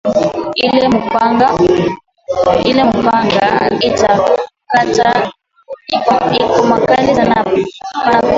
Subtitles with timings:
[2.63, 5.07] Ile mupanga ita kukata
[6.41, 8.29] iko makali sana apana kulima nayo